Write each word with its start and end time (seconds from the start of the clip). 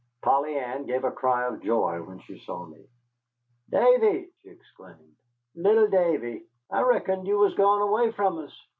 Polly 0.23 0.55
Ann 0.57 0.85
gave 0.87 1.03
a 1.03 1.11
cry 1.11 1.45
of 1.47 1.61
joy 1.63 2.01
when 2.01 2.17
she 2.21 2.39
saw 2.45 2.65
me. 2.65 2.81
"Davy," 3.69 4.29
she 4.41 4.49
exclaimed, 4.49 5.15
"little 5.53 5.89
Davy, 5.89 6.41
I 6.71 6.81
reckoned 6.81 7.27
you 7.27 7.37
was 7.37 7.53
gone 7.53 7.83
away 7.83 8.11
from 8.11 8.39
us. 8.39 8.61